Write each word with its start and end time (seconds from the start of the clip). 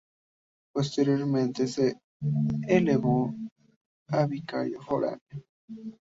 Posteriormente 0.73 1.67
se 1.67 1.99
le 2.21 2.75
elevó 2.75 3.35
a 4.07 4.25
vicario 4.25 4.81
foráneo. 4.81 5.21